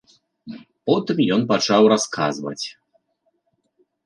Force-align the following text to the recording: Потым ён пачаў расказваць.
Потым 0.89 1.17
ён 1.35 1.41
пачаў 1.51 1.83
расказваць. 1.93 2.65